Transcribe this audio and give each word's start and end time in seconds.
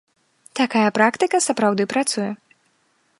Такая 0.59 0.85
практыка 0.97 1.43
сапраўды 1.47 1.83
працуе. 1.93 2.31